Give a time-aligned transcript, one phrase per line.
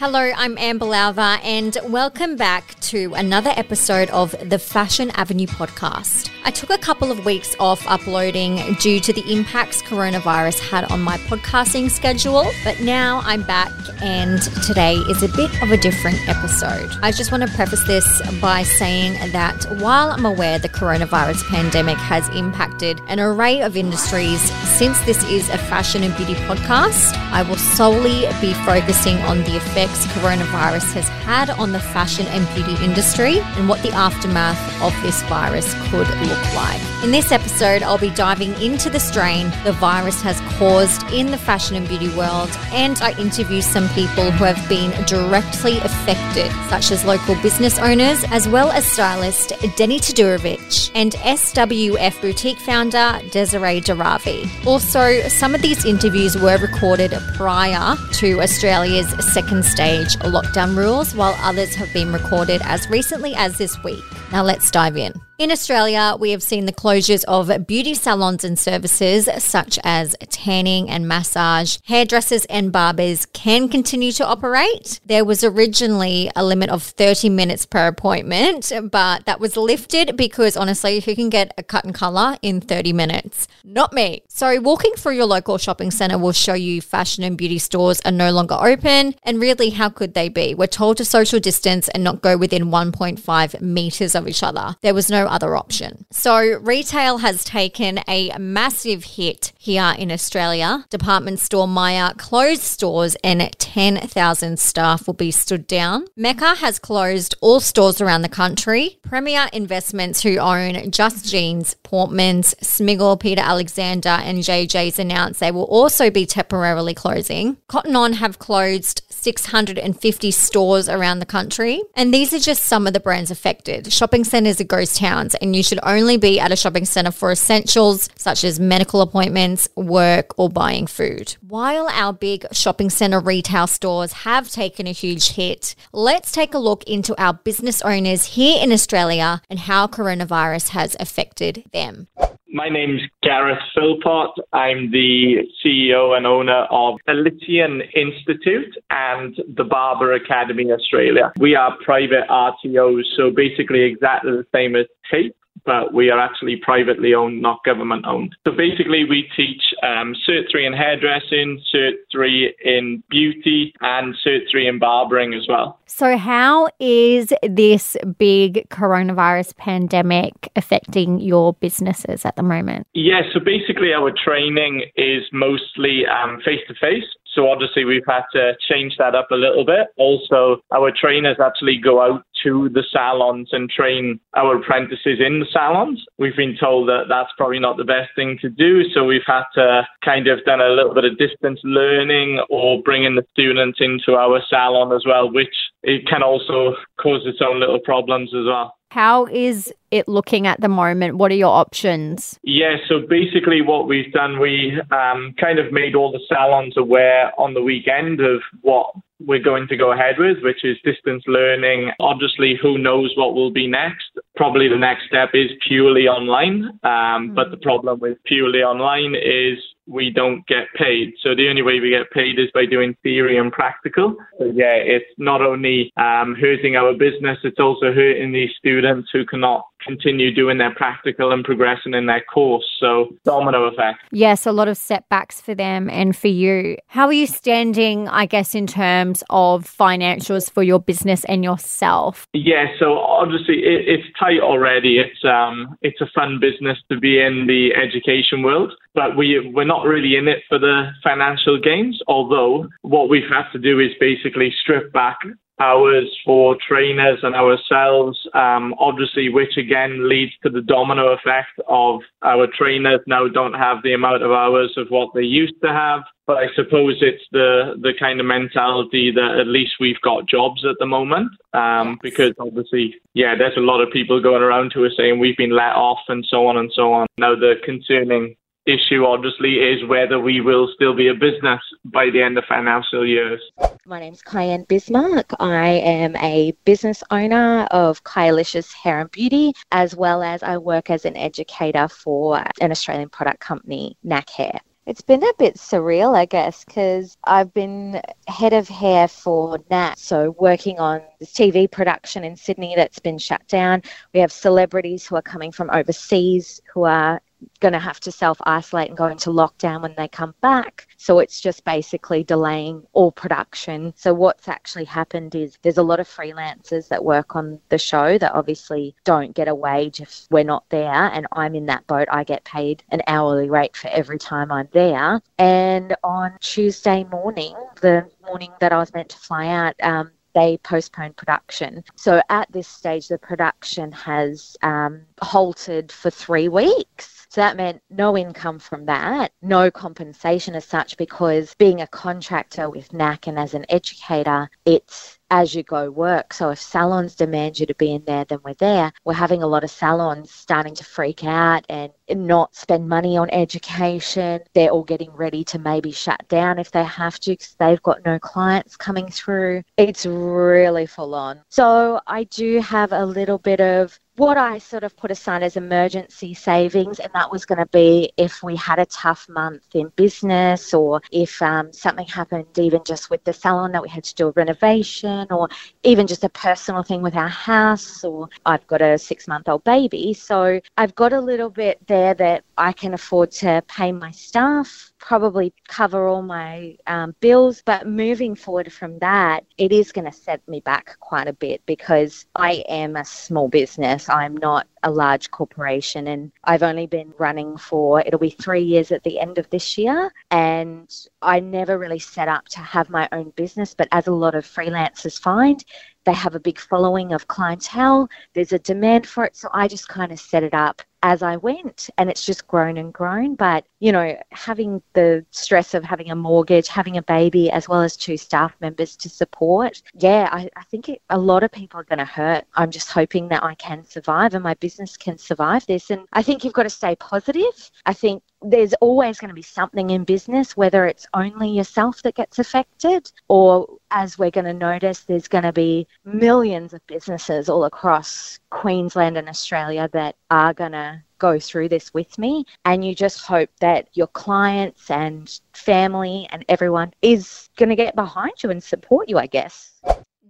[0.00, 6.30] Hello, I'm Amber Lowther, and welcome back to another episode of the Fashion Avenue podcast.
[6.44, 11.02] I took a couple of weeks off uploading due to the impacts coronavirus had on
[11.02, 16.16] my podcasting schedule, but now I'm back, and today is a bit of a different
[16.28, 16.96] episode.
[17.02, 21.96] I just want to preface this by saying that while I'm aware the coronavirus pandemic
[21.96, 24.40] has impacted an array of industries,
[24.78, 29.56] since this is a fashion and beauty podcast, I will solely be focusing on the
[29.88, 34.92] effects coronavirus has had on the fashion and beauty industry and what the aftermath of
[35.02, 36.80] this virus could look like.
[37.04, 41.38] In this episode, I'll be diving into the strain the virus has caused in the
[41.38, 46.90] fashion and beauty world, and I interview some people who have been directly affected, such
[46.90, 53.80] as local business owners, as well as stylist Deni Todorovic and SWF boutique founder Desiree
[53.80, 54.66] Deravi.
[54.66, 61.36] Also, some of these interviews were recorded prior to Australia's second stage lockdown rules, while
[61.38, 64.02] others have been recorded as recently as this week.
[64.32, 65.12] Now let's dive in.
[65.38, 70.90] In Australia, we have seen the closures of beauty salons and services such as tanning
[70.90, 71.78] and massage.
[71.84, 74.98] Hairdressers and barbers can continue to operate.
[75.06, 80.56] There was originally a limit of 30 minutes per appointment, but that was lifted because
[80.56, 83.46] honestly, who can get a cut and color in 30 minutes?
[83.62, 84.24] Not me.
[84.26, 88.10] So, walking through your local shopping center will show you fashion and beauty stores are
[88.10, 89.14] no longer open.
[89.22, 90.56] And really, how could they be?
[90.56, 94.74] We're told to social distance and not go within 1.5 meters of each other.
[94.80, 96.06] There was no other option.
[96.10, 100.86] So, retail has taken a massive hit here in Australia.
[100.90, 106.06] Department store Myer closed stores and 10,000 staff will be stood down.
[106.16, 108.98] Mecca has closed all stores around the country.
[109.02, 115.64] Premier Investments, who own Just Jeans, Portman's, Smiggle, Peter Alexander, and JJ's announced they will
[115.64, 117.56] also be temporarily closing.
[117.68, 121.82] Cotton On have closed 650 stores around the country.
[121.94, 123.92] And these are just some of the brands affected.
[123.92, 127.32] Shopping centres are ghost towns, and you should only be at a shopping centre for
[127.32, 131.36] essentials such as medical appointments, work, or buying food.
[131.40, 136.58] While our big shopping centre retail stores have taken a huge hit, let's take a
[136.58, 142.08] look into our business owners here in Australia and how coronavirus has affected them.
[142.50, 144.30] My name's Gareth Philpott.
[144.54, 151.30] I'm the CEO and owner of Elysian Institute and the Barber Academy Australia.
[151.38, 155.32] We are private RTOs, so basically exactly the same as TAFE
[155.64, 158.36] but we are actually privately owned, not government owned.
[158.46, 164.50] So basically, we teach um, Cert 3 in hairdressing, Cert 3 in beauty, and Cert
[164.50, 165.78] 3 in barbering as well.
[165.86, 172.86] So, how is this big coronavirus pandemic affecting your businesses at the moment?
[172.94, 176.04] Yeah, so basically, our training is mostly
[176.44, 177.04] face to face.
[177.34, 179.88] So obviously we've had to change that up a little bit.
[179.96, 185.46] Also, our trainers actually go out to the salons and train our apprentices in the
[185.52, 186.04] salons.
[186.18, 188.82] We've been told that that's probably not the best thing to do.
[188.94, 193.14] So we've had to kind of done a little bit of distance learning or bringing
[193.14, 197.80] the students into our salon as well, which it can also cause its own little
[197.80, 198.74] problems as well.
[198.90, 201.18] How is it looking at the moment?
[201.18, 202.38] What are your options?
[202.42, 207.38] Yeah, so basically, what we've done, we um, kind of made all the salons aware
[207.38, 211.90] on the weekend of what we're going to go ahead with, which is distance learning.
[212.00, 214.06] Obviously, who knows what will be next?
[214.36, 216.64] Probably the next step is purely online.
[216.64, 217.34] Um, mm-hmm.
[217.34, 219.58] But the problem with purely online is
[219.88, 221.14] we don't get paid.
[221.22, 224.16] So the only way we get paid is by doing theory and practical.
[224.38, 229.24] So yeah, it's not only um, hurting our business, it's also hurting these students who
[229.24, 232.66] cannot continue doing their practical and progressing in their course.
[232.78, 234.00] So domino effect.
[234.12, 236.76] Yes, a lot of setbacks for them and for you.
[236.86, 242.26] How are you standing, I guess, in terms of financials for your business and yourself?
[242.34, 244.98] Yeah, so obviously it, it's tight already.
[244.98, 249.64] It's um it's a fun business to be in the education world, but we we're
[249.64, 252.00] not really in it for the financial gains.
[252.06, 255.18] Although what we've had to do is basically strip back
[255.60, 262.00] hours for trainers and ourselves, um, obviously, which again leads to the domino effect of
[262.22, 266.02] our trainers now don't have the amount of hours of what they used to have.
[266.26, 270.64] But I suppose it's the, the kind of mentality that at least we've got jobs
[270.68, 271.30] at the moment.
[271.54, 271.98] Um.
[272.02, 275.56] Because obviously, yeah, there's a lot of people going around who are saying we've been
[275.56, 277.06] let off and so on and so on.
[277.18, 278.36] Now, the concerning
[278.68, 283.06] issue obviously is whether we will still be a business by the end of financial
[283.06, 283.40] years.
[283.88, 285.32] My name's Cayenne Bismarck.
[285.40, 290.90] I am a business owner of Kyalicious Hair and Beauty, as well as I work
[290.90, 294.60] as an educator for an Australian product company, NAC Hair.
[294.84, 299.96] It's been a bit surreal, I guess, because I've been head of hair for NAC,
[299.96, 303.80] so working on this TV production in Sydney that's been shut down.
[304.12, 307.22] We have celebrities who are coming from overseas who are
[307.60, 310.86] going to have to self isolate and go into lockdown when they come back.
[310.96, 313.92] So it's just basically delaying all production.
[313.96, 318.18] So what's actually happened is there's a lot of freelancers that work on the show
[318.18, 321.10] that obviously don't get a wage if we're not there.
[321.12, 322.08] And I'm in that boat.
[322.10, 325.20] I get paid an hourly rate for every time I'm there.
[325.38, 330.56] And on Tuesday morning, the morning that I was meant to fly out, um, they
[330.58, 331.82] postponed production.
[331.96, 337.26] So at this stage, the production has um, halted for three weeks.
[337.30, 342.70] So that meant no income from that, no compensation as such, because being a contractor
[342.70, 346.32] with NAC and as an educator, it's as you go work.
[346.32, 348.92] So if salons demand you to be in there, then we're there.
[349.04, 353.30] We're having a lot of salons starting to freak out and not spend money on
[353.30, 354.40] education.
[354.54, 358.04] They're all getting ready to maybe shut down if they have to because they've got
[358.04, 359.62] no clients coming through.
[359.76, 361.42] It's really full on.
[361.48, 365.56] So I do have a little bit of what I sort of put aside as
[365.56, 369.92] emergency savings, and that was going to be if we had a tough month in
[369.96, 374.14] business or if um, something happened, even just with the salon that we had to
[374.16, 375.48] do a renovation, or
[375.84, 379.64] even just a personal thing with our house, or I've got a six month old
[379.64, 380.12] baby.
[380.14, 384.92] So I've got a little bit there that I can afford to pay my staff
[384.98, 387.62] probably cover all my um, bills.
[387.64, 391.62] But moving forward from that, it is going to set me back quite a bit
[391.66, 394.08] because I am a small business.
[394.08, 398.92] I'm not a large corporation and I've only been running for it'll be three years
[398.92, 400.88] at the end of this year and
[401.20, 404.46] I never really set up to have my own business but as a lot of
[404.46, 405.64] freelancers find
[406.08, 409.88] they have a big following of clientele there's a demand for it so I just
[409.88, 413.34] kind of set it up as I went and it's just grown and grown.
[413.34, 417.82] But, you know, having the stress of having a mortgage, having a baby, as well
[417.82, 421.80] as two staff members to support, yeah, I, I think it, a lot of people
[421.80, 422.44] are going to hurt.
[422.54, 425.90] I'm just hoping that I can survive and my business can survive this.
[425.90, 427.70] And I think you've got to stay positive.
[427.86, 432.14] I think there's always going to be something in business, whether it's only yourself that
[432.14, 437.48] gets affected, or as we're going to notice, there's going to be millions of businesses
[437.48, 442.44] all across Queensland and Australia that are going to go through this with me.
[442.64, 447.96] And you just hope that your clients and family and everyone is going to get
[447.96, 449.72] behind you and support you, I guess.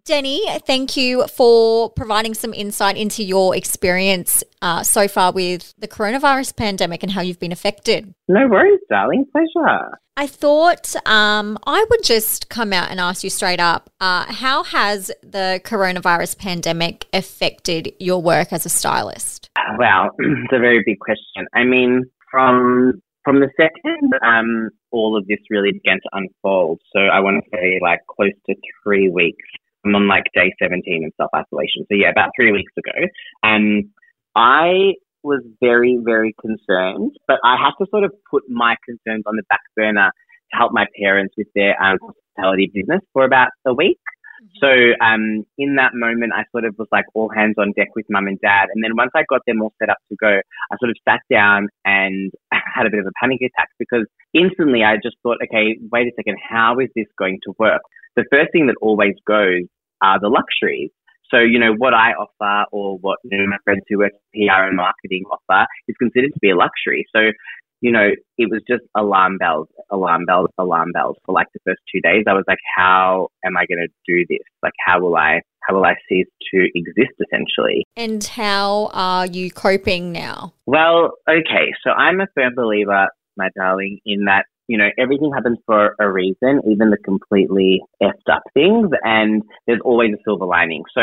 [0.08, 5.86] Deni, thank you for providing some insight into your experience uh, so far with the
[5.86, 8.14] coronavirus pandemic and how you've been affected.
[8.26, 9.26] No worries, darling.
[9.30, 9.98] Pleasure.
[10.16, 14.64] I thought um, I would just come out and ask you straight up uh, how
[14.64, 19.50] has the coronavirus pandemic affected your work as a stylist?
[19.78, 21.46] Well, it's a very big question.
[21.52, 27.00] I mean, from from the second um, all of this really began to unfold, so
[27.00, 29.44] I want to say like close to three weeks
[29.88, 31.84] I'm on like day 17 in self isolation.
[31.88, 33.08] So yeah, about three weeks ago.
[33.42, 33.88] And
[34.36, 39.36] I was very, very concerned, but I had to sort of put my concerns on
[39.36, 40.10] the back burner
[40.50, 43.98] to help my parents with their um, hospitality business for about a week.
[44.38, 44.58] Mm-hmm.
[44.62, 48.06] So um, in that moment, I sort of was like all hands on deck with
[48.08, 48.66] mum and dad.
[48.72, 50.38] And then once I got them all set up to go,
[50.70, 54.84] I sort of sat down and had a bit of a panic attack because instantly
[54.84, 57.82] I just thought, okay, wait a second, how is this going to work?
[58.16, 59.66] The first thing that always goes
[60.02, 60.90] are the luxuries.
[61.30, 64.64] So, you know, what I offer or what you know, my friends who work PR
[64.64, 67.04] and marketing offer is considered to be a luxury.
[67.14, 67.32] So,
[67.80, 71.80] you know, it was just alarm bells, alarm bells, alarm bells for like the first
[71.92, 72.24] two days.
[72.28, 74.44] I was like, how am I going to do this?
[74.62, 77.86] Like, how will I, how will I cease to exist essentially?
[77.96, 80.54] And how are you coping now?
[80.66, 81.72] Well, okay.
[81.84, 86.10] So I'm a firm believer, my darling, in that you know, everything happens for a
[86.10, 90.84] reason, even the completely effed up things, and there's always a silver lining.
[90.94, 91.00] So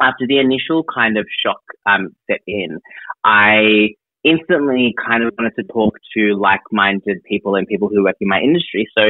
[0.00, 2.80] after the initial kind of shock um, set in,
[3.22, 3.90] I
[4.24, 8.40] instantly kind of wanted to talk to like-minded people and people who work in my
[8.40, 8.88] industry.
[8.96, 9.02] So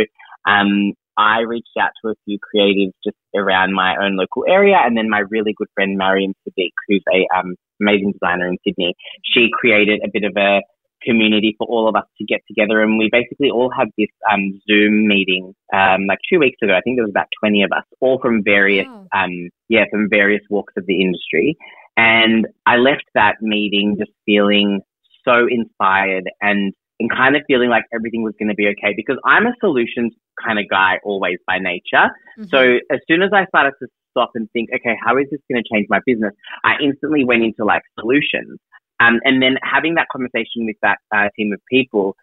[0.50, 4.96] um, I reached out to a few creatives just around my own local area, and
[4.96, 9.48] then my really good friend Mariam Sadiq, who's a um, amazing designer in Sydney, she
[9.52, 10.62] created a bit of a
[11.04, 12.80] community for all of us to get together.
[12.80, 16.74] And we basically all had this um, Zoom meeting um, like two weeks ago.
[16.74, 19.06] I think there was about 20 of us, all from various, wow.
[19.14, 21.56] um, yeah, from various walks of the industry.
[21.96, 24.80] And I left that meeting just feeling
[25.24, 29.18] so inspired and, and kind of feeling like everything was going to be okay because
[29.24, 32.10] I'm a solutions kind of guy always by nature.
[32.38, 32.44] Mm-hmm.
[32.44, 35.62] So as soon as I started to stop and think, okay, how is this going
[35.62, 36.32] to change my business?
[36.64, 38.58] I instantly went into like solutions.
[39.00, 42.16] Um, and then having that conversation with that uh, team of people,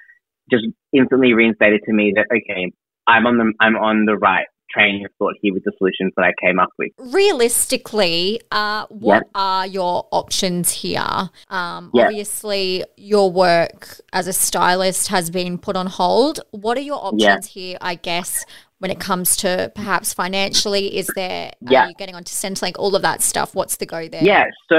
[0.49, 2.71] just instantly reinstated to me that okay,
[3.07, 6.23] I'm on the I'm on the right train of thought here with the solutions that
[6.23, 6.91] I came up with.
[6.97, 9.29] Realistically, uh, what yep.
[9.35, 11.29] are your options here?
[11.49, 12.07] Um, yep.
[12.07, 16.39] Obviously, your work as a stylist has been put on hold.
[16.51, 17.43] What are your options yep.
[17.45, 17.77] here?
[17.81, 18.45] I guess
[18.79, 20.97] when it comes to perhaps financially?
[20.97, 21.83] Is there, yeah.
[21.83, 23.53] are you getting onto Centrelink, all of that stuff?
[23.53, 24.23] What's the go there?
[24.23, 24.77] Yeah, so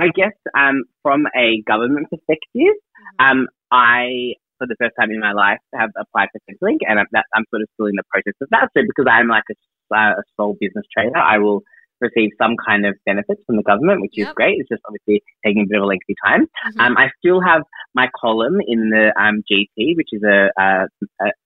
[0.00, 3.24] I guess um, from a government perspective, mm-hmm.
[3.24, 7.06] um, I, for the first time in my life, have applied for Centrelink and I'm,
[7.12, 8.70] that, I'm sort of still in the process of that.
[8.76, 11.62] So because I'm like a, a sole business trader, I will
[12.04, 14.28] receive some kind of benefits from the government, which yep.
[14.28, 14.60] is great.
[14.60, 16.44] It's just obviously taking a bit of a lengthy time.
[16.44, 16.80] Mm-hmm.
[16.80, 17.62] Um, I still have
[17.94, 20.86] my column in the um, GP, which is a, a,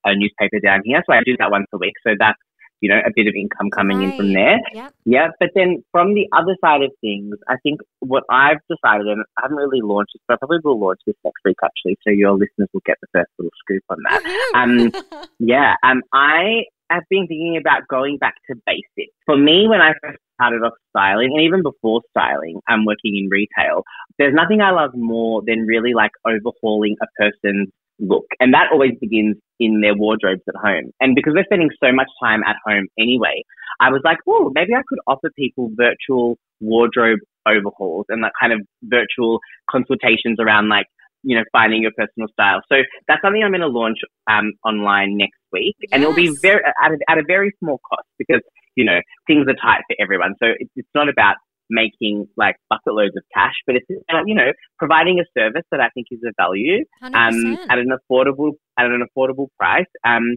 [0.05, 1.03] a, newspaper down here.
[1.07, 1.95] So I do that once a week.
[2.07, 2.39] So that's,
[2.81, 4.11] you know, a bit of income coming right.
[4.11, 4.59] in from there.
[4.73, 4.95] Yep.
[5.05, 5.29] Yeah.
[5.41, 9.43] But then from the other side of things, I think what I've decided, and I
[9.43, 11.99] haven't really launched this, but I probably will launch this next week actually.
[12.07, 14.23] So your listeners will get the first little scoop on that.
[14.55, 14.93] um,
[15.39, 15.75] yeah.
[15.83, 19.15] Um, I have been thinking about going back to basics.
[19.27, 23.29] For me, when I first started off styling, and even before styling, I'm working in
[23.31, 23.83] retail.
[24.19, 27.69] There's nothing I love more than really like overhauling a person's
[27.99, 28.27] look.
[28.41, 30.93] And that always begins in their wardrobes at home.
[31.01, 33.43] And because we're spending so much time at home anyway,
[33.81, 38.53] I was like, oh, maybe I could offer people virtual wardrobe overhauls and like kind
[38.53, 39.41] of virtual
[39.71, 40.87] consultations around like
[41.23, 42.61] you know, finding your personal style.
[42.69, 42.77] So
[43.07, 43.99] that's something I'm going to launch
[44.31, 45.91] um, online next week, yes.
[45.93, 48.43] and it'll be very at a, at a very small cost because
[48.77, 50.35] you know things are tight for everyone.
[50.43, 51.37] So it's, it's not about
[51.71, 55.81] making like bucket loads of cash, but it's about, you know providing a service that
[55.81, 59.91] I think is of value um, at an affordable at an affordable price.
[60.05, 60.37] Um,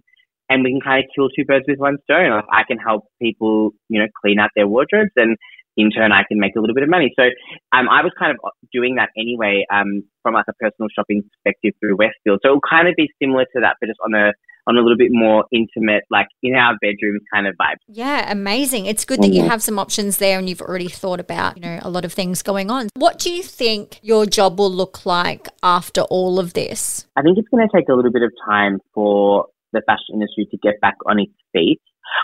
[0.50, 2.44] and we can kind of kill two birds with one stone.
[2.52, 5.38] I can help people, you know, clean out their wardrobes and
[5.78, 7.14] in turn I can make a little bit of money.
[7.16, 7.24] So
[7.72, 8.38] um, I was kind of
[8.74, 12.42] doing that anyway um, from like a personal shopping perspective through Westfield.
[12.44, 14.34] So it'll kind of be similar to that, but just on a
[14.68, 17.78] on a little bit more intimate, like in our bedrooms kind of vibe.
[17.88, 18.86] Yeah, amazing.
[18.86, 21.80] It's good that you have some options there and you've already thought about, you know,
[21.82, 22.90] a lot of things going on.
[22.96, 27.08] What do you think your job will look like after all of this?
[27.16, 30.48] I think it's going to take a little bit of time for the fashion industry
[30.52, 31.80] to get back on its feet.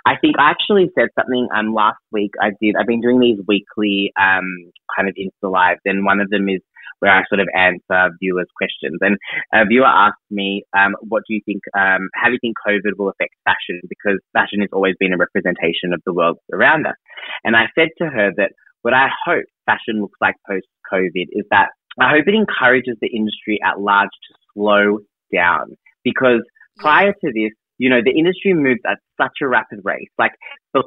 [0.05, 2.31] I think I actually said something um last week.
[2.41, 2.75] I did.
[2.77, 6.61] I've been doing these weekly um kind of Insta lives, and one of them is
[6.99, 8.97] where I sort of answer viewers' questions.
[9.01, 9.17] And
[9.53, 11.61] a viewer asked me, um, "What do you think?
[11.77, 13.81] Um, how do you think COVID will affect fashion?
[13.87, 16.95] Because fashion has always been a representation of the world around us."
[17.43, 18.51] And I said to her that
[18.81, 23.07] what I hope fashion looks like post COVID is that I hope it encourages the
[23.07, 24.99] industry at large to slow
[25.33, 26.41] down because
[26.77, 30.09] prior to this, you know, the industry moved at such a rapid rate.
[30.17, 30.31] Like,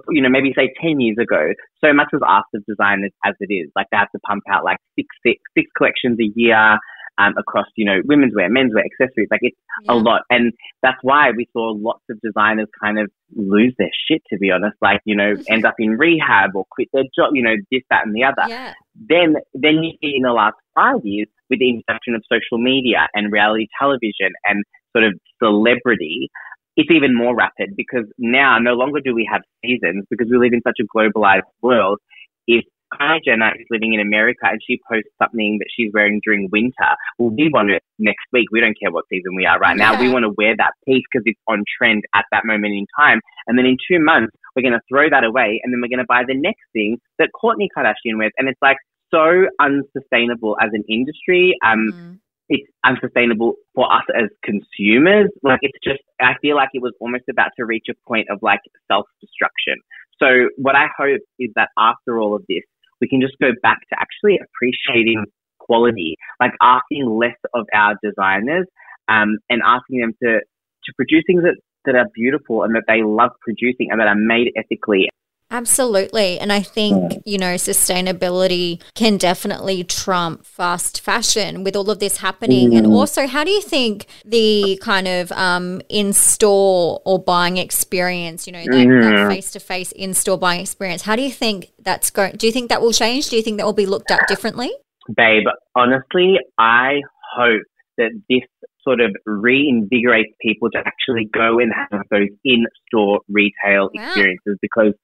[0.09, 1.51] you know, maybe say 10 years ago,
[1.83, 3.71] so much was asked of designers as it is.
[3.77, 6.79] Like, they have to pump out like six, six, six collections a year.
[7.19, 9.29] Um, across, you know, women's wear, men's wear, accessories.
[9.31, 9.93] Like it's yeah.
[9.93, 10.23] a lot.
[10.31, 14.51] And that's why we saw lots of designers kind of lose their shit, to be
[14.51, 14.77] honest.
[14.81, 18.07] Like, you know, end up in rehab or quit their job, you know, this, that,
[18.07, 18.49] and the other.
[18.49, 18.73] Yeah.
[18.95, 23.09] Then, then you see in the last five years with the introduction of social media
[23.13, 24.65] and reality television and
[24.97, 26.31] sort of celebrity,
[26.77, 30.53] it's even more rapid because now no longer do we have seasons because we live
[30.53, 31.99] in such a globalized world.
[32.47, 36.49] If Kylie Jenner is living in America and she posts something that she's wearing during
[36.51, 38.47] winter, well, we want it next week.
[38.51, 39.93] We don't care what season we are right now.
[39.93, 40.01] Yeah.
[40.01, 43.21] We want to wear that piece because it's on trend at that moment in time.
[43.47, 46.05] And then in two months, we're going to throw that away and then we're going
[46.05, 48.33] to buy the next thing that Kourtney Kardashian wears.
[48.39, 48.79] And it's like
[49.13, 51.57] so unsustainable as an industry.
[51.65, 52.19] Um, mm
[52.51, 55.31] it's unsustainable for us as consumers.
[55.43, 58.41] Like it's just, I feel like it was almost about to reach a point of
[58.43, 59.77] like self destruction.
[60.19, 62.63] So what I hope is that after all of this,
[63.01, 65.25] we can just go back to actually appreciating
[65.61, 68.67] quality, like asking less of our designers,
[69.09, 73.03] um, and asking them to, to produce things that, that are beautiful and that they
[73.03, 75.09] love producing and that are made ethically
[75.53, 76.39] Absolutely.
[76.39, 82.19] And I think, you know, sustainability can definitely trump fast fashion with all of this
[82.19, 82.71] happening.
[82.71, 82.79] Mm.
[82.79, 88.47] And also, how do you think the kind of um, in store or buying experience,
[88.47, 92.11] you know, that face to face in store buying experience, how do you think that's
[92.11, 92.37] going?
[92.37, 93.29] Do you think that will change?
[93.29, 94.71] Do you think that will be looked at differently?
[95.17, 97.01] Babe, honestly, I
[97.37, 97.63] hope
[97.99, 98.43] that this
[98.83, 104.05] sort of reinvigorates people to actually go and have those in store retail wow.
[104.05, 104.95] experiences because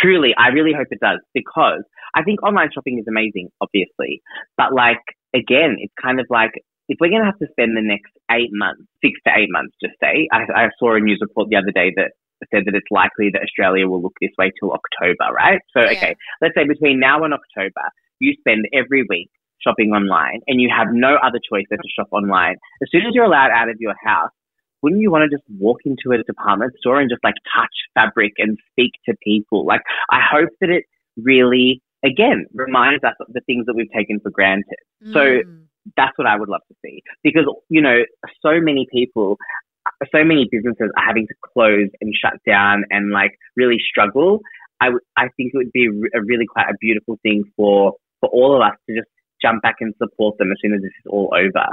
[0.00, 1.82] truly, I really hope it does because
[2.14, 4.22] I think online shopping is amazing, obviously.
[4.56, 5.02] But like,
[5.34, 6.52] again, it's kind of like,
[6.88, 9.76] if we're going to have to spend the next eight months, six to eight months,
[9.82, 12.10] just say, I, I saw a news report the other day that
[12.50, 15.60] said that it's likely that Australia will look this way till October, right?
[15.76, 15.96] So, yeah.
[15.96, 17.84] okay, let's say between now and October,
[18.18, 19.30] you spend every week
[19.62, 22.56] shopping online and you have no other choice than to shop online.
[22.82, 24.32] As soon as you're allowed out of your house,
[24.82, 28.32] wouldn't you want to just walk into a department store and just like touch fabric
[28.38, 29.66] and speak to people?
[29.66, 30.84] Like, I hope that it
[31.16, 34.78] really, again, reminds us of the things that we've taken for granted.
[35.04, 35.12] Mm.
[35.12, 35.42] So
[35.96, 37.98] that's what I would love to see because, you know,
[38.42, 39.36] so many people,
[40.14, 44.40] so many businesses are having to close and shut down and like really struggle.
[44.80, 48.28] I, w- I think it would be a really quite a beautiful thing for, for
[48.30, 49.08] all of us to just
[49.42, 51.66] jump back and support them as soon as this is all over.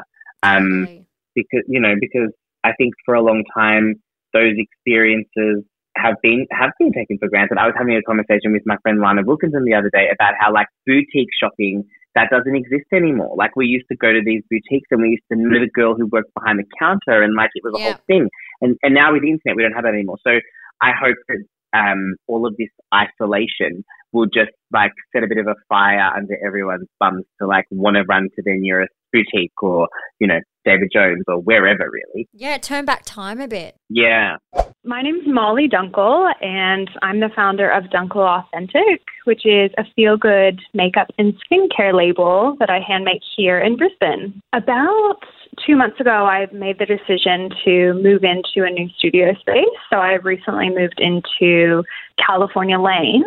[0.43, 1.05] Um, okay.
[1.35, 2.31] because, you know, because
[2.67, 3.95] I think for a long time,
[4.33, 5.63] those experiences
[5.95, 7.57] have been have been taken for granted.
[7.57, 10.53] I was having a conversation with my friend Lana Wilkinson the other day about how
[10.53, 13.35] like boutique shopping that doesn't exist anymore.
[13.37, 15.95] Like we used to go to these boutiques and we used to know the girl
[15.95, 17.93] who worked behind the counter and like it was a yeah.
[17.93, 18.29] whole thing.
[18.61, 20.17] And and now with the internet we don't have that anymore.
[20.25, 20.39] So
[20.81, 21.43] I hope that
[21.73, 23.83] um, all of this isolation
[24.13, 27.95] will just like set a bit of a fire under everyone's bums to like want
[27.97, 29.87] to run to their nearest boutique or,
[30.19, 32.27] you know, David Jones or wherever really.
[32.33, 33.75] Yeah, turn back time a bit.
[33.89, 34.35] Yeah.
[34.83, 40.17] My name's Molly Dunkel and I'm the founder of Dunkel Authentic, which is a feel
[40.17, 44.41] good makeup and skincare label that I hand make here in Brisbane.
[44.53, 45.19] About
[45.65, 49.65] two months ago, I made the decision to move into a new studio space.
[49.89, 51.83] So I've recently moved into
[52.23, 53.23] California Lane,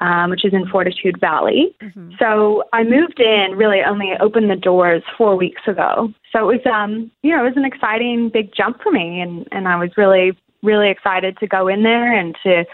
[0.00, 1.74] um, which is in Fortitude Valley.
[1.82, 2.12] Mm-hmm.
[2.18, 6.12] So I moved in, really only opened the doors four weeks ago.
[6.32, 9.46] So it was, um, you know, it was an exciting big jump for me, and
[9.52, 12.64] and I was really, really excited to go in there and to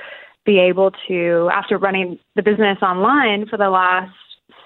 [0.47, 4.11] be able to, after running the business online for the last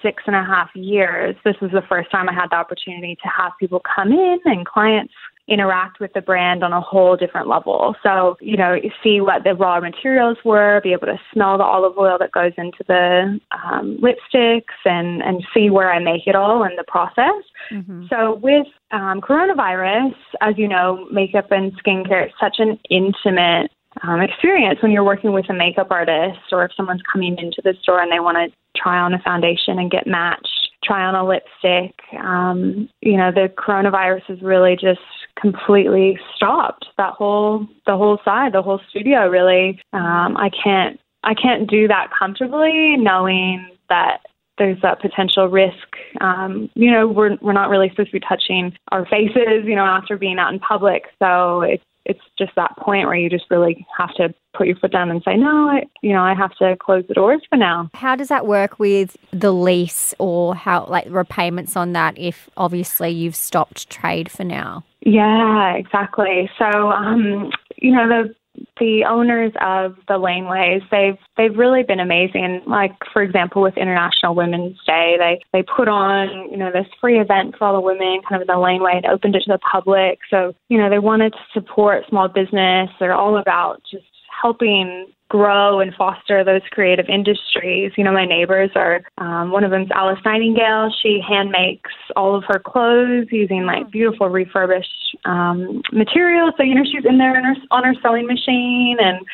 [0.01, 3.29] six and a half years, this was the first time I had the opportunity to
[3.29, 5.13] have people come in and clients
[5.47, 7.95] interact with the brand on a whole different level.
[8.01, 11.97] So, you know, see what the raw materials were, be able to smell the olive
[11.97, 16.63] oil that goes into the um, lipsticks and, and see where I make it all
[16.63, 17.43] in the process.
[17.71, 18.05] Mm-hmm.
[18.09, 23.71] So, with um, coronavirus, as you know, makeup and skincare, it's such an intimate
[24.03, 27.73] um, experience when you're working with a makeup artist or if someone's coming into the
[27.81, 31.25] store and they want to try on a foundation and get matched, try on a
[31.25, 31.95] lipstick.
[32.19, 34.99] Um, you know, the coronavirus has really just
[35.39, 39.27] completely stopped that whole the whole side, the whole studio.
[39.27, 44.19] Really, um, I can't I can't do that comfortably, knowing that
[44.57, 45.95] there's that potential risk.
[46.21, 49.85] Um, you know, we're we're not really supposed to be touching our faces, you know,
[49.85, 51.03] after being out in public.
[51.19, 54.91] So it's it's just that point where you just really have to put your foot
[54.91, 57.89] down and say, no, I, you know, I have to close the doors for now.
[57.93, 63.09] How does that work with the lease or how, like, repayments on that if obviously
[63.09, 64.83] you've stopped trade for now?
[65.01, 66.49] Yeah, exactly.
[66.57, 68.35] So, um, you know, the
[68.79, 72.61] the owners of the laneways they've they've really been amazing.
[72.67, 77.19] Like for example with international women's day they they put on you know this free
[77.19, 79.59] event for all the women kind of in the laneway and opened it to the
[79.59, 80.19] public.
[80.29, 82.89] So you know they wanted to support small business.
[82.99, 84.05] They're all about just
[84.41, 87.91] helping grow and foster those creative industries.
[87.97, 90.93] You know, my neighbors are um, one of them's Alice Nightingale.
[91.01, 96.53] She hand makes all of her clothes using like beautiful refurbished um, materials.
[96.57, 99.25] So you know, she's in there her, on her sewing machine, and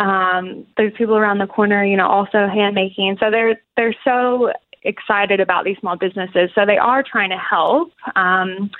[0.00, 3.16] um, there's people around the corner, you know, also hand making.
[3.20, 6.50] So they're they're so excited about these small businesses.
[6.54, 7.92] So they are trying to help.
[8.14, 8.70] Um,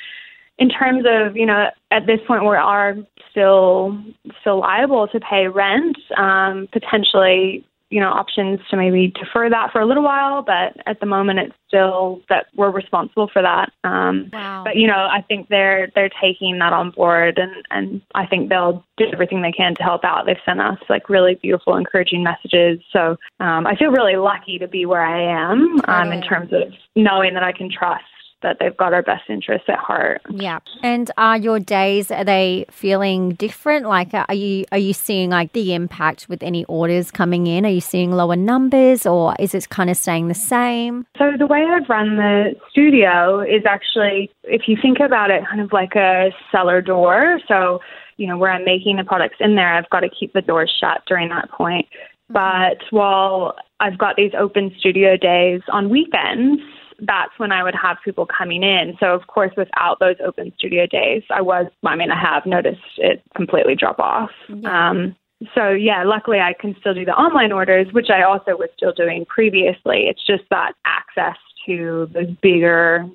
[0.58, 2.96] in terms of you know at this point we are
[3.30, 3.98] still
[4.40, 9.80] still liable to pay rent um, potentially you know options to maybe defer that for
[9.80, 13.72] a little while but at the moment it's still that we're responsible for that.
[13.82, 14.62] Um, wow.
[14.64, 18.48] but you know i think they're they're taking that on board and and i think
[18.48, 20.26] they'll do everything they can to help out.
[20.26, 22.80] They've sent us like really beautiful encouraging messages.
[22.92, 26.72] So um, i feel really lucky to be where i am um, in terms of
[26.96, 28.04] knowing that i can trust
[28.44, 30.22] that they've got our best interests at heart.
[30.30, 30.60] Yeah.
[30.82, 33.86] And are your days are they feeling different?
[33.86, 37.66] Like are you are you seeing like the impact with any orders coming in?
[37.66, 41.06] Are you seeing lower numbers or is it kind of staying the same?
[41.18, 45.60] So the way I've run the studio is actually if you think about it kind
[45.60, 47.40] of like a cellar door.
[47.48, 47.80] So
[48.16, 50.72] you know, where I'm making the products in there, I've got to keep the doors
[50.80, 51.86] shut during that point.
[51.86, 52.32] Mm-hmm.
[52.32, 56.62] But while I've got these open studio days on weekends,
[57.00, 58.96] that's when I would have people coming in.
[59.00, 62.80] So, of course, without those open studio days, I was, I mean, I have noticed
[62.98, 64.30] it completely drop off.
[64.48, 64.90] Yeah.
[64.90, 65.16] Um,
[65.54, 68.92] so, yeah, luckily I can still do the online orders, which I also was still
[68.92, 70.06] doing previously.
[70.08, 73.06] It's just that access to those bigger,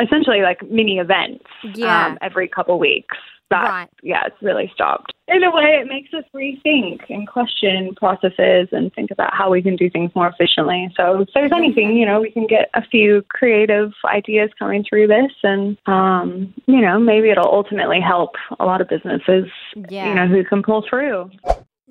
[0.00, 2.06] essentially like mini events yeah.
[2.06, 3.16] um, every couple weeks
[3.52, 3.88] that, right.
[4.02, 5.12] yeah, it's really stopped.
[5.28, 9.62] In a way, it makes us rethink and question processes and think about how we
[9.62, 10.92] can do things more efficiently.
[10.96, 15.06] So, if there's anything, you know, we can get a few creative ideas coming through
[15.06, 19.46] this, and um, you know, maybe it'll ultimately help a lot of businesses,
[19.88, 20.08] Yeah.
[20.08, 21.30] you know, who can pull through.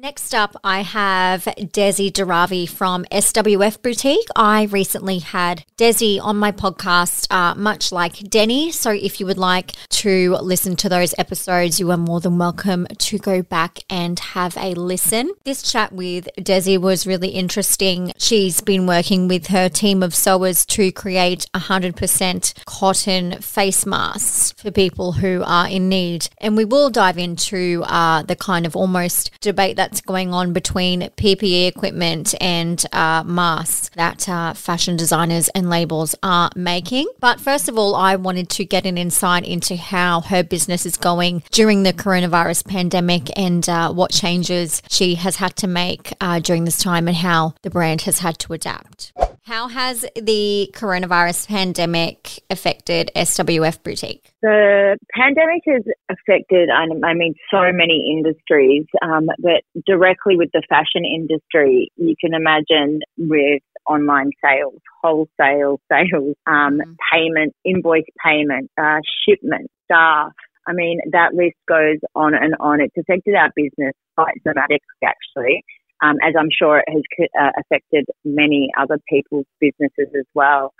[0.01, 4.27] Next up, I have Desi Deravi from SWF Boutique.
[4.35, 8.73] I recently had Desi on my podcast, uh, much like Deni.
[8.73, 12.87] So if you would like to listen to those episodes, you are more than welcome
[12.97, 15.33] to go back and have a listen.
[15.43, 18.11] This chat with Desi was really interesting.
[18.17, 24.71] She's been working with her team of sewers to create 100% cotton face masks for
[24.71, 26.27] people who are in need.
[26.39, 31.01] And we will dive into uh, the kind of almost debate that's going on between
[31.01, 37.07] PPE equipment and uh, masks that uh, fashion designers and labels are making.
[37.19, 40.95] But first of all, I wanted to get an insight into how her business is
[40.95, 46.39] going during the coronavirus pandemic and uh, what changes she has had to make uh,
[46.39, 49.11] during this time and how the brand has had to adapt.
[49.43, 54.30] How has the coronavirus pandemic affected SWF Boutique?
[54.41, 61.05] The pandemic has affected, I mean, so many industries, um, but directly with the fashion
[61.05, 66.95] industry, you can imagine with online sales, wholesale sales, um, Mhm.
[67.11, 70.31] payment, invoice payment, uh, shipment, staff.
[70.67, 72.81] I mean, that list goes on and on.
[72.81, 75.63] It's affected our business quite dramatically, actually,
[76.01, 80.73] um, as I'm sure it has uh, affected many other people's businesses as well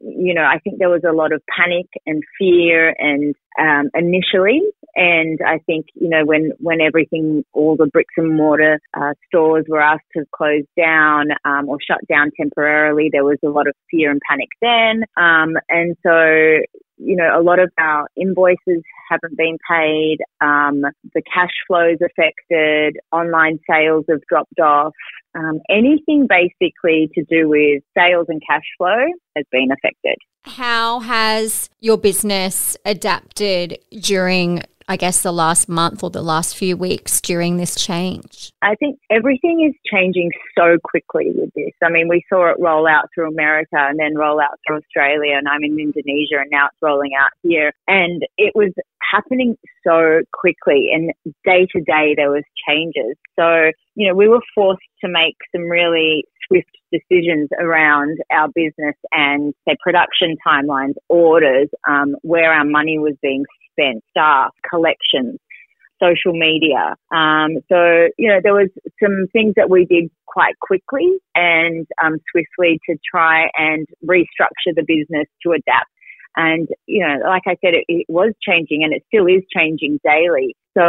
[0.00, 4.62] you know, I think there was a lot of panic and fear and um, initially,
[4.94, 9.66] and I think you know when when everything, all the bricks and mortar uh, stores
[9.68, 13.74] were asked to close down um, or shut down temporarily, there was a lot of
[13.90, 16.60] fear and panic then, um, and so
[17.02, 20.18] you know, a lot of our invoices haven't been paid.
[20.40, 20.82] Um,
[21.14, 22.98] the cash flows affected.
[23.12, 24.92] Online sales have dropped off.
[25.34, 30.16] Um, anything basically to do with sales and cash flow has been affected.
[30.44, 36.76] How has your business adapted during, I guess, the last month or the last few
[36.76, 38.50] weeks during this change?
[38.62, 41.72] I think everything is changing so quickly with this.
[41.82, 45.36] I mean, we saw it roll out through America and then roll out through Australia,
[45.36, 47.72] and I'm in Indonesia, and now it's rolling out here.
[47.86, 48.72] And it was
[49.10, 51.12] happening so quickly, and
[51.44, 53.16] day to day there was changes.
[53.38, 58.96] So, you know, we were forced to make some really swift decisions around our business
[59.12, 65.38] and say production timelines, orders, um, where our money was being spent, staff, collections
[66.02, 66.96] social media.
[67.12, 68.70] Um, so, you know, there was
[69.02, 74.84] some things that we did quite quickly and um, swiftly to try and restructure the
[74.86, 75.90] business to adapt.
[76.36, 79.98] And, you know, like I said, it, it was changing and it still is changing
[80.04, 80.54] daily.
[80.76, 80.82] So,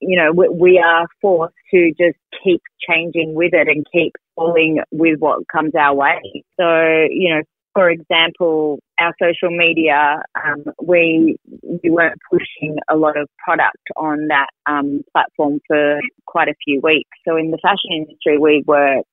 [0.00, 4.78] you know, we, we are forced to just keep changing with it and keep falling
[4.92, 6.20] with what comes our way.
[6.58, 7.42] So, you know,
[7.74, 14.28] for example, our social media, um, we we weren't pushing a lot of product on
[14.28, 17.10] that um, platform for quite a few weeks.
[17.26, 19.04] So in the fashion industry, we work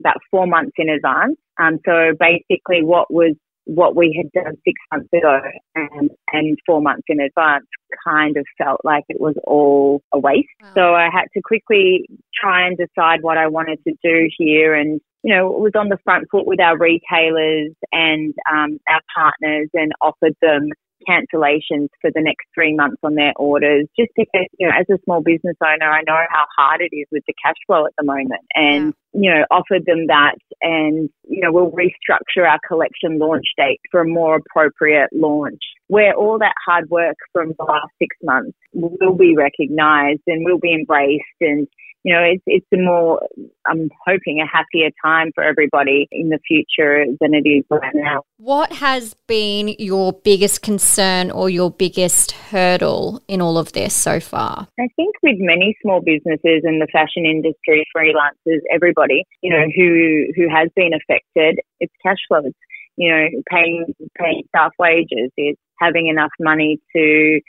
[0.00, 1.36] about four months in advance.
[1.58, 3.34] Um, so basically, what was
[3.66, 5.40] what we had done six months ago
[5.74, 7.66] and, and four months in advance
[8.06, 10.48] kind of felt like it was all a waste.
[10.62, 10.72] Wow.
[10.74, 15.00] So I had to quickly try and decide what I wanted to do here and
[15.22, 19.90] you know, was on the front foot with our retailers and um, our partners and
[20.00, 20.68] offered them
[21.08, 24.98] cancellations for the next three months on their orders just because, you know, as a
[25.04, 28.04] small business owner, I know how hard it is with the cash flow at the
[28.04, 33.46] moment and, you know, offered them that and, you know, we'll restructure our collection launch
[33.56, 38.16] date for a more appropriate launch where all that hard work from the last six
[38.22, 41.68] months will be recognized and will be embraced and,
[42.06, 43.20] you know, it's, it's a more,
[43.66, 48.22] I'm hoping a happier time for everybody in the future than it is right now.
[48.36, 54.20] What has been your biggest concern or your biggest hurdle in all of this so
[54.20, 54.68] far?
[54.78, 60.26] I think with many small businesses in the fashion industry, freelancers, everybody, you know, who,
[60.36, 62.52] who has been affected, it's cash flows,
[62.96, 63.84] you know, paying,
[64.16, 67.40] paying staff wages, it's having enough money to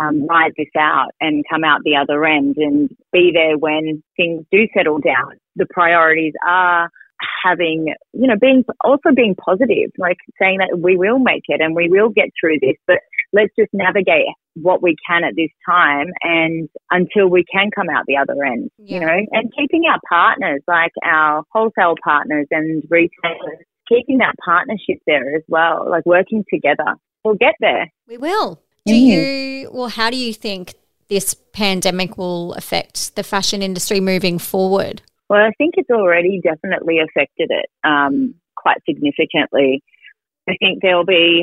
[0.00, 4.44] um, ride this out and come out the other end and be there when things
[4.50, 5.38] do settle down.
[5.56, 6.90] The priorities are
[7.44, 11.74] having, you know, being also being positive, like saying that we will make it and
[11.74, 12.98] we will get through this, but
[13.32, 18.04] let's just navigate what we can at this time and until we can come out
[18.06, 19.00] the other end, Yeah.
[19.00, 24.98] you know, and keeping our partners, like our wholesale partners and retailers, keeping that partnership
[25.06, 26.94] there as well, like working together.
[27.24, 27.90] We'll get there.
[28.06, 28.62] We will.
[28.86, 29.00] Do Mm.
[29.00, 30.74] you, well, how do you think
[31.08, 35.02] this pandemic will affect the fashion industry moving forward?
[35.28, 39.82] Well, I think it's already definitely affected it um, quite significantly.
[40.48, 41.42] I think there'll be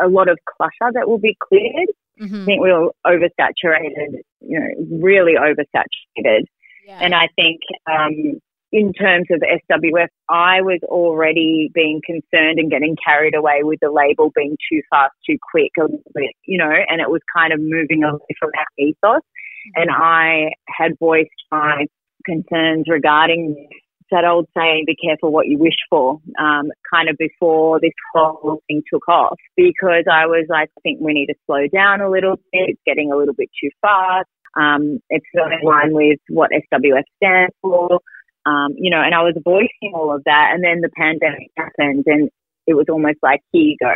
[0.00, 1.88] a lot of clutter that will be cleared.
[2.20, 2.42] Mm-hmm.
[2.42, 6.44] I think we're oversaturated, you know, really oversaturated.
[6.86, 6.98] Yeah.
[7.00, 8.40] And I think um,
[8.74, 13.88] in terms of SWF, I was already being concerned and getting carried away with the
[13.88, 17.52] label being too fast, too quick, a little bit, you know, and it was kind
[17.52, 19.22] of moving away from our ethos.
[19.22, 19.80] Mm-hmm.
[19.80, 21.86] And I had voiced my
[22.26, 23.68] concerns regarding
[24.10, 28.60] that old saying, be careful what you wish for, um, kind of before this whole
[28.66, 32.10] thing took off, because I was like, I think we need to slow down a
[32.10, 32.74] little bit.
[32.74, 34.26] It's getting a little bit too fast.
[34.56, 38.00] Um, it's not in line with what SWF stands for.
[38.46, 40.50] Um, you know, and I was voicing all of that.
[40.52, 42.30] And then the pandemic happened and
[42.66, 43.92] it was almost like, here you go.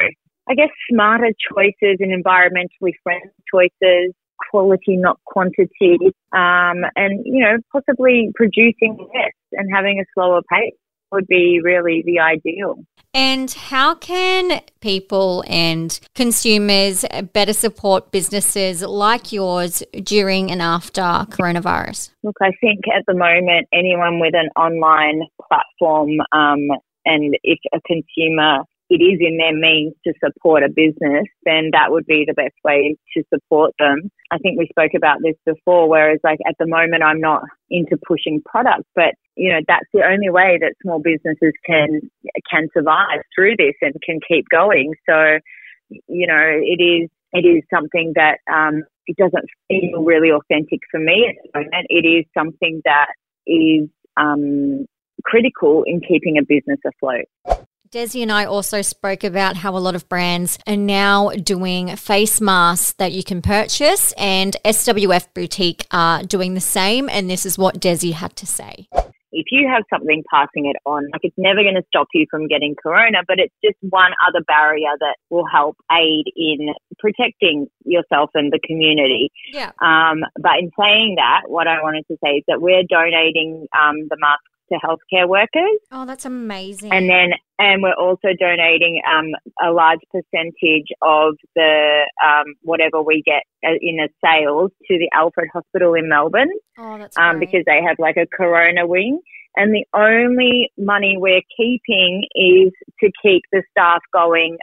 [0.49, 4.15] I guess smarter choices and environmentally friendly choices,
[4.51, 5.99] quality, not quantity,
[6.33, 10.75] um, and, you know, possibly producing less and having a slower pace
[11.13, 12.77] would be really the ideal.
[13.21, 22.11] And how can people and consumers better support businesses like yours during and after coronavirus?
[22.23, 26.69] Look, I think at the moment, anyone with an online platform um,
[27.05, 31.91] and if a consumer it is in their means to support a business, then that
[31.91, 34.11] would be the best way to support them.
[34.31, 37.99] I think we spoke about this before, whereas like at the moment I'm not into
[38.07, 42.01] pushing products, but you know, that's the only way that small businesses can,
[42.51, 44.95] can survive through this and can keep going.
[45.09, 45.39] So,
[45.91, 50.99] you know, it is, it is something that, um, it doesn't feel really authentic for
[50.99, 51.87] me at the moment.
[51.89, 53.09] It is something that
[53.47, 54.87] is, um,
[55.25, 57.27] critical in keeping a business afloat.
[57.91, 62.39] Desi and I also spoke about how a lot of brands are now doing face
[62.39, 67.09] masks that you can purchase, and SWF Boutique are doing the same.
[67.09, 68.89] And this is what Desi had to say.
[69.33, 72.47] If you have something passing it on, like it's never going to stop you from
[72.47, 78.31] getting corona, but it's just one other barrier that will help aid in protecting yourself
[78.35, 79.31] and the community.
[79.53, 79.71] Yeah.
[79.81, 84.09] Um, but in saying that, what I wanted to say is that we're donating um,
[84.09, 85.79] the masks to healthcare workers.
[85.93, 86.93] Oh, that's amazing.
[86.93, 89.27] And then, and we're also donating um,
[89.63, 95.09] a large percentage of the um, whatever we get uh, in the sales to the
[95.15, 96.51] Alfred Hospital in Melbourne.
[96.79, 99.21] Oh, that's um, because they have like a corona wing.
[99.57, 104.57] And the only money we're keeping is to keep the staff going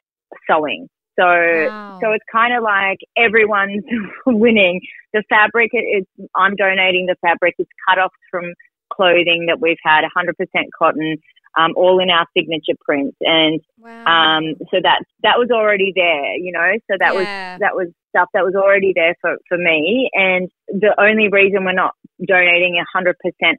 [0.49, 0.87] sewing.
[1.17, 1.99] So, wow.
[2.01, 3.83] so it's kind of like everyone's
[4.25, 4.81] winning.
[5.13, 7.55] The fabric, it's, I'm donating the fabric.
[7.57, 8.53] It's cut off from
[8.95, 10.33] clothing that we've had 100%
[10.77, 11.17] cotton,
[11.57, 13.17] um, all in our signature prints.
[13.21, 14.05] And wow.
[14.05, 16.73] um, so that that was already there, you know.
[16.89, 17.53] So that yeah.
[17.53, 20.09] was that was stuff that was already there for, for me.
[20.13, 21.93] And the only reason we're not
[22.25, 23.11] donating 100%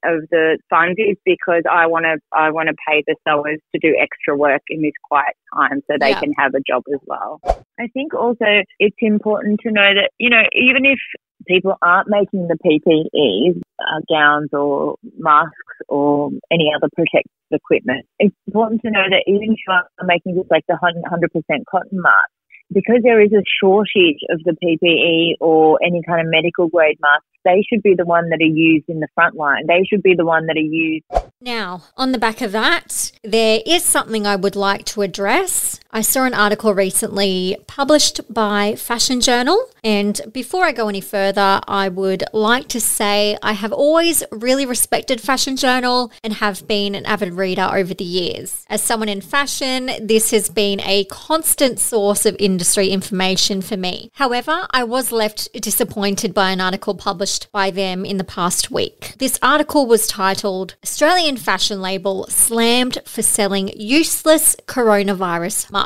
[0.04, 3.78] of the funds is because I want to I want to pay the sewers to
[3.80, 6.20] do extra work in this quiet time so they yeah.
[6.20, 7.40] can have a job as well.
[7.78, 10.98] I think also it's important to know that you know even if
[11.46, 15.54] people aren't making the PPEs, uh, gowns or masks
[15.88, 20.34] or any other protective equipment, it's important to know that even if you are making
[20.36, 22.30] just like the 100% cotton mask,
[22.72, 27.22] because there is a shortage of the PPE or any kind of medical grade mask,
[27.44, 29.66] they should be the one that are used in the front line.
[29.68, 31.04] They should be the one that are used.
[31.40, 35.78] Now, on the back of that, there is something I would like to address.
[35.96, 39.70] I saw an article recently published by Fashion Journal.
[39.82, 44.66] And before I go any further, I would like to say I have always really
[44.66, 48.66] respected Fashion Journal and have been an avid reader over the years.
[48.68, 54.10] As someone in fashion, this has been a constant source of industry information for me.
[54.16, 59.14] However, I was left disappointed by an article published by them in the past week.
[59.16, 65.85] This article was titled Australian Fashion Label Slammed for Selling Useless Coronavirus Masks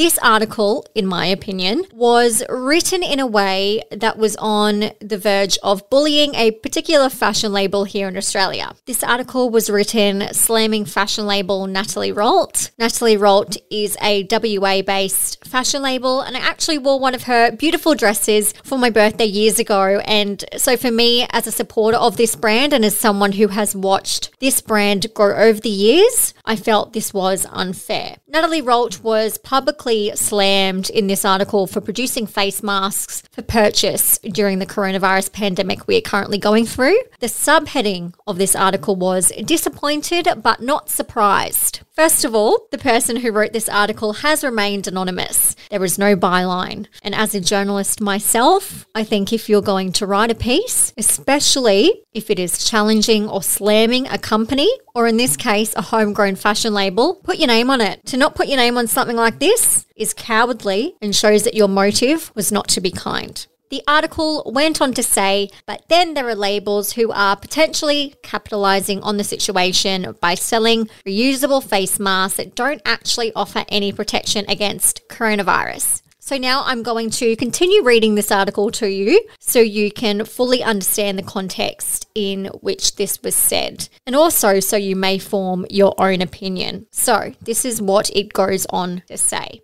[0.00, 5.58] This article, in my opinion, was written in a way that was on the verge
[5.62, 8.72] of bullying a particular fashion label here in Australia.
[8.86, 12.70] This article was written slamming fashion label Natalie Rolt.
[12.78, 17.50] Natalie Rolt is a WA based fashion label, and I actually wore one of her
[17.50, 20.00] beautiful dresses for my birthday years ago.
[20.06, 23.76] And so, for me, as a supporter of this brand and as someone who has
[23.76, 28.16] watched this brand grow over the years, I felt this was unfair.
[28.32, 34.60] Natalie Rolt was publicly slammed in this article for producing face masks for purchase during
[34.60, 36.96] the coronavirus pandemic we are currently going through.
[37.18, 41.80] The subheading of this article was Disappointed but not surprised.
[42.00, 45.54] First of all, the person who wrote this article has remained anonymous.
[45.68, 46.86] There is no byline.
[47.02, 51.92] And as a journalist myself, I think if you're going to write a piece, especially
[52.14, 56.72] if it is challenging or slamming a company, or in this case, a homegrown fashion
[56.72, 58.02] label, put your name on it.
[58.06, 61.68] To not put your name on something like this is cowardly and shows that your
[61.68, 63.46] motive was not to be kind.
[63.70, 69.00] The article went on to say, but then there are labels who are potentially capitalizing
[69.02, 75.06] on the situation by selling reusable face masks that don't actually offer any protection against
[75.08, 76.02] coronavirus.
[76.18, 80.64] So now I'm going to continue reading this article to you so you can fully
[80.64, 85.94] understand the context in which this was said, and also so you may form your
[85.96, 86.86] own opinion.
[86.90, 89.62] So, this is what it goes on to say.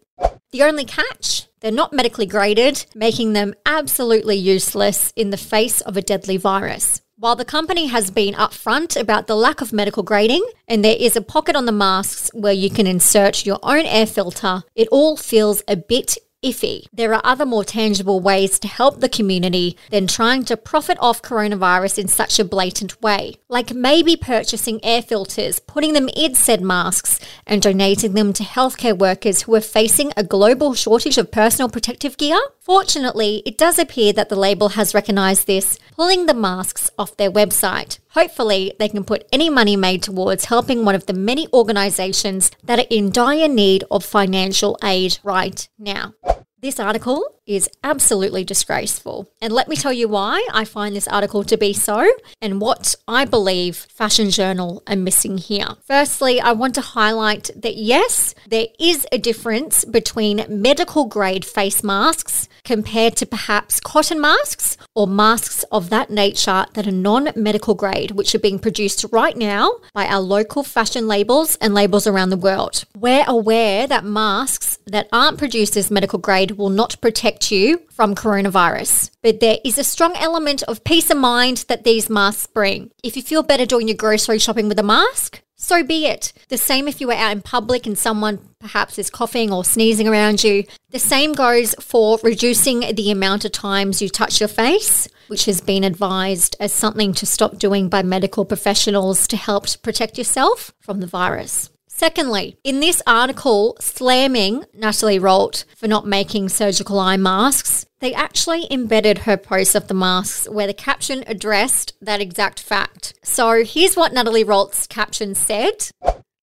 [0.53, 1.47] The only catch?
[1.61, 7.01] They're not medically graded, making them absolutely useless in the face of a deadly virus.
[7.19, 11.16] While the company has been upfront about the lack of medical grading, and there is
[11.16, 15.16] a pocket on the masks where you can insert your own air filter, it all
[15.16, 16.87] feels a bit iffy.
[16.93, 21.23] There are other more tangible ways to help the community than trying to profit off
[21.23, 26.63] coronavirus in such a blatant way, like maybe purchasing air filters, putting them in said
[26.63, 31.69] masks, and donating them to healthcare workers who are facing a global shortage of personal
[31.69, 32.39] protective gear.
[32.61, 37.31] Fortunately, it does appear that the label has recognised this, pulling the masks off their
[37.31, 37.99] website.
[38.17, 42.79] Hopefully, they can put any money made towards helping one of the many organisations that
[42.79, 46.15] are in dire need of financial aid right now.
[46.59, 49.31] This article is absolutely disgraceful.
[49.42, 52.95] And let me tell you why I find this article to be so and what
[53.07, 55.69] I believe Fashion Journal are missing here.
[55.87, 61.85] Firstly, I want to highlight that yes, there is a difference between medical grade face
[61.85, 67.75] masks compared to perhaps cotton masks or masks of that nature that are non medical
[67.75, 72.31] grade, which are being produced right now by our local fashion labels and labels around
[72.31, 72.85] the world.
[72.97, 78.14] We're aware that masks that aren't produced as medical grade will not protect you from
[78.14, 79.11] coronavirus.
[79.22, 82.90] But there is a strong element of peace of mind that these masks bring.
[83.03, 86.33] If you feel better doing your grocery shopping with a mask, so be it.
[86.49, 90.07] The same if you are out in public and someone perhaps is coughing or sneezing
[90.07, 90.64] around you.
[90.90, 95.61] The same goes for reducing the amount of times you touch your face, which has
[95.61, 101.01] been advised as something to stop doing by medical professionals to help protect yourself from
[101.01, 101.70] the virus.
[101.97, 108.71] Secondly, in this article slamming Natalie Rolt for not making surgical eye masks, they actually
[108.71, 113.15] embedded her post of the masks where the caption addressed that exact fact.
[113.23, 115.91] So here's what Natalie Rolt's caption said.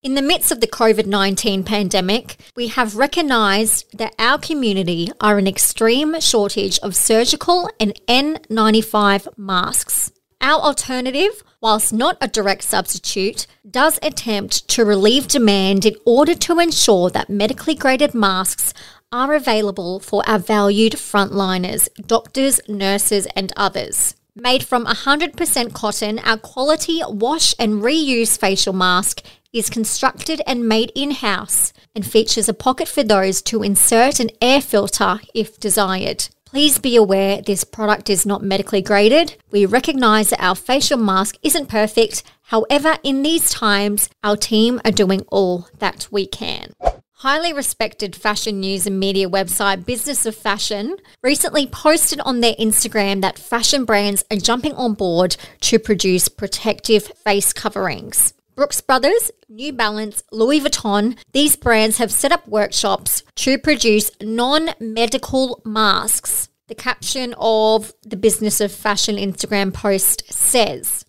[0.02, 5.38] In the midst of the COVID 19 pandemic, we have recognised that our community are
[5.38, 10.12] in extreme shortage of surgical and N95 masks.
[10.42, 16.60] Our alternative, whilst not a direct substitute, does attempt to relieve demand in order to
[16.60, 18.74] ensure that medically graded masks
[19.14, 24.16] are available for our valued frontliners, doctors, nurses, and others.
[24.36, 29.22] Made from 100% cotton, our quality wash and reuse facial mask
[29.54, 34.32] is constructed and made in house and features a pocket for those to insert an
[34.42, 36.28] air filter if desired.
[36.54, 39.36] Please be aware this product is not medically graded.
[39.50, 42.22] We recognize that our facial mask isn't perfect.
[42.44, 46.74] However, in these times, our team are doing all that we can.
[47.14, 53.22] Highly respected fashion news and media website Business of Fashion recently posted on their Instagram
[53.22, 58.36] that fashion brands are jumping on board to produce protective face coverings.
[58.56, 64.70] Brooks Brothers, New Balance, Louis Vuitton, these brands have set up workshops to produce non
[64.80, 66.50] medical masks.
[66.68, 71.06] The caption of the Business of Fashion Instagram post says,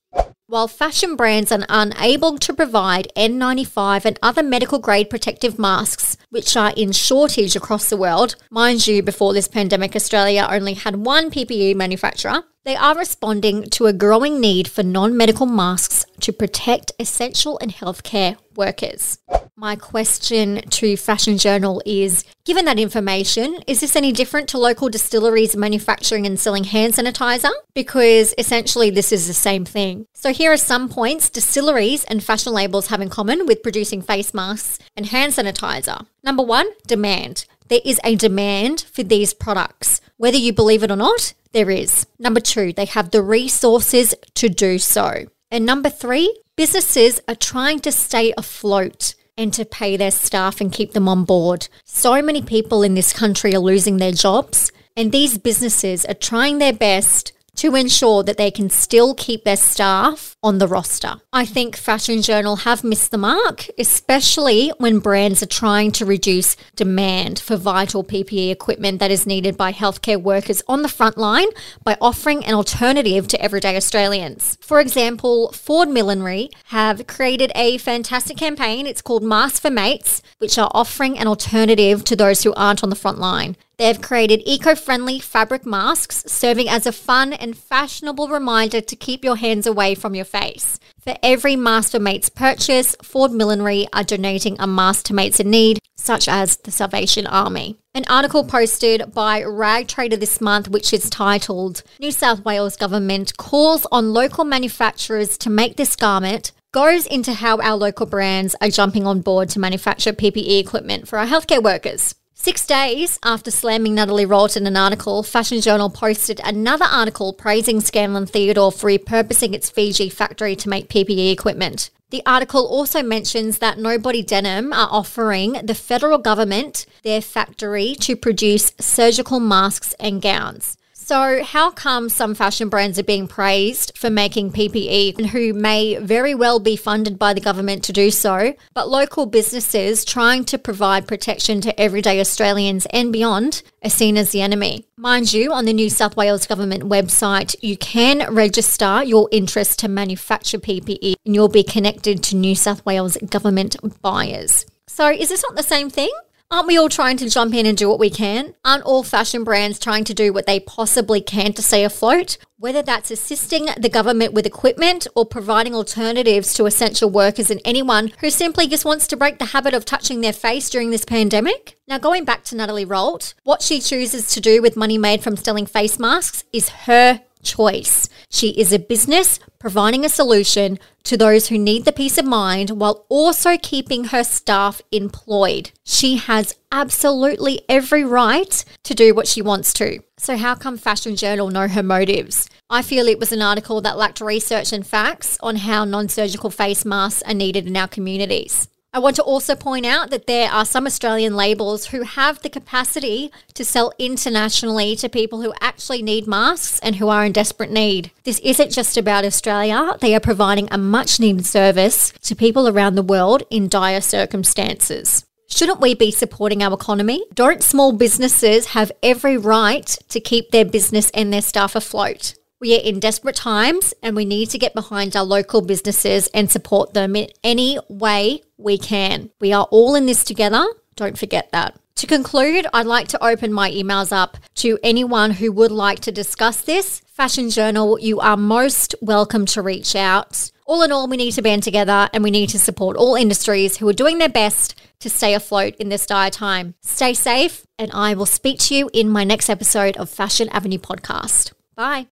[0.47, 6.57] while fashion brands are unable to provide N95 and other medical grade protective masks, which
[6.57, 11.31] are in shortage across the world, mind you, before this pandemic, Australia only had one
[11.31, 16.93] PPE manufacturer, they are responding to a growing need for non medical masks to protect
[16.99, 19.19] essential and healthcare workers.
[19.57, 24.89] My question to Fashion Journal is Given that information, is this any different to local
[24.89, 27.53] distilleries manufacturing and selling hand sanitizer?
[27.73, 30.07] Because essentially this is the same thing.
[30.13, 34.35] So here are some points distilleries and fashion labels have in common with producing face
[34.35, 36.05] masks and hand sanitizer.
[36.25, 37.47] Number one, demand.
[37.69, 40.01] There is a demand for these products.
[40.17, 42.09] Whether you believe it or not, there is.
[42.19, 45.27] Number two, they have the resources to do so.
[45.53, 50.73] And number three, businesses are trying to stay afloat and to pay their staff and
[50.73, 51.69] keep them on board.
[51.85, 56.59] So many people in this country are losing their jobs, and these businesses are trying
[56.59, 61.17] their best to ensure that they can still keep their staff on the roster.
[61.33, 66.57] I think Fashion Journal have missed the mark, especially when brands are trying to reduce
[66.77, 71.49] demand for vital PPE equipment that is needed by healthcare workers on the front line
[71.83, 74.59] by offering an alternative to everyday Australians.
[74.61, 78.87] For example, Ford Millinery have created a fantastic campaign.
[78.87, 82.91] It's called Mask for Mates, which are offering an alternative to those who aren't on
[82.91, 83.57] the front line.
[83.77, 89.25] They've created eco friendly fabric masks, serving as a fun and fashionable reminder to keep
[89.25, 90.79] your hands away from your face.
[91.01, 95.51] For every Mask for Mates purchase, Ford Millinery are donating a mask to mates in
[95.51, 97.79] need, such as the Salvation Army.
[97.95, 103.37] An article posted by Rag Trader this month, which is titled New South Wales Government
[103.37, 108.69] Calls on Local Manufacturers to Make This Garment, goes into how our local brands are
[108.69, 112.15] jumping on board to manufacture PPE equipment for our healthcare workers.
[112.45, 117.81] Six days after slamming Natalie Rolt in an article, Fashion Journal posted another article praising
[117.81, 121.89] Scanlan Theodore for repurposing its Fiji factory to make PPE equipment.
[122.11, 128.15] The article also mentions that Nobody Denim are offering the federal government their factory to
[128.15, 130.77] produce surgical masks and gowns.
[131.07, 135.99] So, how come some fashion brands are being praised for making PPE and who may
[135.99, 140.57] very well be funded by the government to do so, but local businesses trying to
[140.57, 144.87] provide protection to everyday Australians and beyond are seen as the enemy?
[144.97, 149.89] Mind you, on the New South Wales government website, you can register your interest to
[149.89, 154.65] manufacture PPE and you'll be connected to New South Wales government buyers.
[154.87, 156.13] So, is this not the same thing?
[156.51, 158.55] Aren't we all trying to jump in and do what we can?
[158.65, 162.37] Aren't all fashion brands trying to do what they possibly can to stay afloat?
[162.59, 168.13] Whether that's assisting the government with equipment or providing alternatives to essential workers and anyone
[168.21, 171.77] who simply just wants to break the habit of touching their face during this pandemic?
[171.89, 175.37] Now, going back to Natalie Rolt, what she chooses to do with money made from
[175.37, 178.09] selling face masks is her choice.
[178.31, 182.71] She is a business providing a solution to those who need the peace of mind
[182.71, 185.71] while also keeping her staff employed.
[185.85, 190.01] She has absolutely every right to do what she wants to.
[190.17, 192.49] So, how come Fashion Journal know her motives?
[192.71, 196.51] I feel it was an article that lacked research and facts on how non surgical
[196.51, 198.69] face masks are needed in our communities.
[198.95, 202.49] I want to also point out that there are some Australian labels who have the
[202.49, 207.73] capacity to sell internationally to people who actually need masks and who are in desperate
[207.73, 208.13] need.
[208.23, 212.95] This isn't just about Australia, they are providing a much needed service to people around
[212.95, 215.27] the world in dire circumstances.
[215.49, 217.25] Shouldn't we be supporting our economy?
[217.35, 222.35] Don't small businesses have every right to keep their business and their staff afloat?
[222.65, 226.51] We are in desperate times and we need to get behind our local businesses and
[226.51, 229.29] support them in any way we can.
[229.39, 230.65] We are all in this together.
[230.97, 231.79] Don't forget that.
[231.97, 236.11] To conclude, I'd like to open my emails up to anyone who would like to
[236.11, 237.03] discuss this.
[237.13, 240.51] Fashion Journal, you are most welcome to reach out.
[240.65, 243.77] All in all, we need to band together and we need to support all industries
[243.77, 246.77] who are doing their best to stay afloat in this dire time.
[246.81, 250.79] Stay safe, and I will speak to you in my next episode of Fashion Avenue
[250.79, 251.53] Podcast.
[251.75, 252.07] Bye.